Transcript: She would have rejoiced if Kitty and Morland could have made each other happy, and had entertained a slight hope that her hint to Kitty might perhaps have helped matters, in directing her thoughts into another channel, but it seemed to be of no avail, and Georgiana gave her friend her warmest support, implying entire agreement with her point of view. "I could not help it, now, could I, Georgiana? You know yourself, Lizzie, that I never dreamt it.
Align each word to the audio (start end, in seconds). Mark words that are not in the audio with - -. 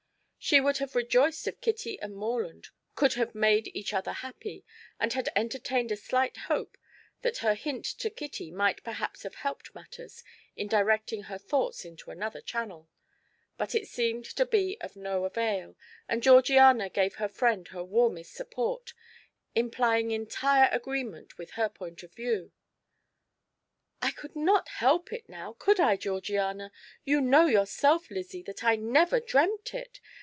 She 0.43 0.59
would 0.59 0.79
have 0.79 0.95
rejoiced 0.95 1.47
if 1.47 1.61
Kitty 1.61 1.99
and 2.01 2.15
Morland 2.15 2.69
could 2.95 3.13
have 3.13 3.35
made 3.35 3.67
each 3.75 3.93
other 3.93 4.11
happy, 4.11 4.65
and 4.99 5.13
had 5.13 5.29
entertained 5.35 5.91
a 5.91 5.95
slight 5.95 6.35
hope 6.35 6.79
that 7.21 7.37
her 7.37 7.53
hint 7.53 7.85
to 7.99 8.09
Kitty 8.09 8.49
might 8.49 8.83
perhaps 8.83 9.21
have 9.21 9.35
helped 9.35 9.75
matters, 9.75 10.23
in 10.55 10.67
directing 10.67 11.21
her 11.25 11.37
thoughts 11.37 11.85
into 11.85 12.09
another 12.09 12.41
channel, 12.41 12.89
but 13.55 13.75
it 13.75 13.87
seemed 13.87 14.25
to 14.25 14.43
be 14.47 14.81
of 14.81 14.95
no 14.95 15.25
avail, 15.25 15.77
and 16.09 16.23
Georgiana 16.23 16.89
gave 16.89 17.15
her 17.15 17.29
friend 17.29 17.67
her 17.67 17.83
warmest 17.83 18.33
support, 18.33 18.95
implying 19.53 20.09
entire 20.09 20.69
agreement 20.71 21.37
with 21.37 21.51
her 21.51 21.69
point 21.69 22.01
of 22.01 22.15
view. 22.15 22.51
"I 24.01 24.09
could 24.09 24.35
not 24.35 24.69
help 24.69 25.13
it, 25.13 25.29
now, 25.29 25.53
could 25.59 25.79
I, 25.79 25.97
Georgiana? 25.97 26.71
You 27.05 27.21
know 27.21 27.45
yourself, 27.45 28.09
Lizzie, 28.09 28.41
that 28.43 28.63
I 28.63 28.75
never 28.75 29.19
dreamt 29.19 29.75
it. 29.75 30.01